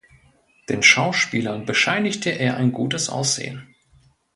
Den 0.67 0.81
Schauspielern 0.81 1.67
bescheinigte 1.67 2.31
er 2.31 2.57
ein 2.57 2.71
gutes 2.71 3.07
Aussehen. 3.07 3.67